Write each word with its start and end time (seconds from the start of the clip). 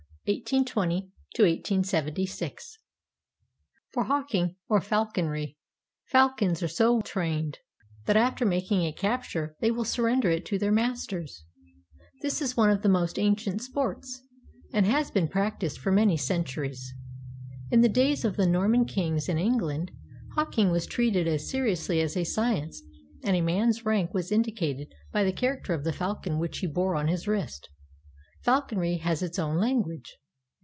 1820 0.25 1.11
1876) 1.37 2.77
For 3.91 4.03
hawking, 4.05 4.55
or 4.69 4.79
falconry, 4.79 5.57
falcons 6.05 6.61
are 6.63 6.67
so 6.69 7.01
trained 7.01 7.57
that 8.05 8.15
after 8.15 8.45
making 8.45 8.83
a 8.85 8.93
capture 8.93 9.57
they 9.59 9.71
will 9.71 9.83
surrender 9.83 10.29
it 10.29 10.45
to 10.45 10.59
their 10.59 10.71
masters. 10.71 11.43
This 12.21 12.39
is 12.41 12.55
one 12.55 12.69
of 12.69 12.81
the 12.81 12.87
most 12.87 13.17
ancient 13.19 13.61
sports, 13.63 14.21
and 14.71 14.85
has 14.85 15.09
been 15.11 15.27
prac 15.27 15.59
ticed 15.59 15.79
for 15.79 15.91
many 15.91 16.15
centuries. 16.15 16.93
In 17.69 17.81
the 17.81 17.89
days 17.89 18.23
of 18.23 18.37
the 18.37 18.47
Norman 18.47 18.85
kings 18.85 19.27
in 19.27 19.37
England, 19.39 19.91
hawking 20.35 20.69
was 20.71 20.85
treated 20.85 21.27
as 21.27 21.49
seriously 21.49 21.99
as 21.99 22.15
a 22.15 22.23
science, 22.23 22.81
and 23.23 23.35
a 23.35 23.41
man's 23.41 23.83
rank 23.85 24.13
was 24.13 24.31
indicated 24.31 24.93
by 25.11 25.25
the 25.25 25.33
character 25.33 25.73
of 25.73 25.83
the 25.83 25.91
falcon 25.91 26.37
which 26.39 26.59
he 26.59 26.67
bore 26.67 26.95
on 26.95 27.07
his 27.09 27.27
wrist. 27.27 27.67
Falconry 28.43 28.97
has 28.97 29.21
its 29.21 29.37
own 29.37 29.57
language. 29.57 30.17